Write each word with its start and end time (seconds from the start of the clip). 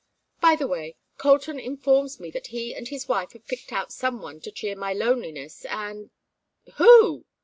By 0.41 0.55
the 0.55 0.65
way, 0.67 0.95
Colton 1.19 1.59
informs 1.59 2.19
me 2.19 2.31
that 2.31 2.47
he 2.47 2.73
and 2.73 2.87
his 2.87 3.07
wife 3.07 3.33
have 3.33 3.45
picked 3.45 3.71
out 3.71 3.93
some 3.93 4.19
one 4.19 4.41
to 4.41 4.51
cheer 4.51 4.75
my 4.75 4.93
loneliness 4.93 5.63
and" 5.65 6.09
"Who?" 6.77 7.25